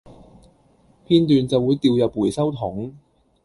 [1.05, 2.95] 片段就會掉入回收桶